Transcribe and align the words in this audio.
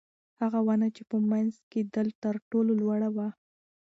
هغه 0.41 0.59
ونه 0.67 0.87
چې 0.95 1.03
په 1.11 1.17
منځ 1.31 1.53
کې 1.71 1.81
ده 1.93 2.01
تر 2.23 2.35
ټولو 2.49 2.71
لوړه 2.81 3.09
ده. 3.17 3.27